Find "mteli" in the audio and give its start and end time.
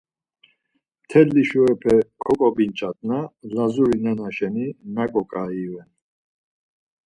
1.03-1.43